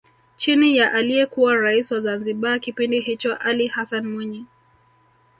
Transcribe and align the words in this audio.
Chini 0.37 0.77
ya 0.77 0.93
aliyekuwa 0.93 1.55
Rais 1.55 1.91
wa 1.91 1.99
Zanzibar 1.99 2.59
kipindi 2.59 2.99
hicho 3.01 3.35
Ali 3.35 3.67
Hassani 3.67 4.07
Mwinyi 4.07 4.45